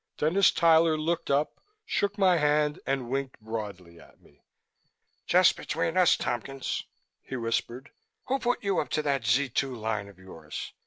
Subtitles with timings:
[0.17, 4.41] Dennis Tyler looked up, shook my hand and winked broadly at me.
[5.27, 6.83] "Just between us, Tompkins,"
[7.21, 7.91] he whispered,
[8.25, 10.73] "who put you up to that Z 2 line of yours?